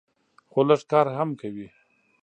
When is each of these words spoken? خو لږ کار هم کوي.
خو 0.49 0.59
لږ 0.67 0.81
کار 0.91 1.07
هم 1.17 1.29
کوي. 1.41 1.67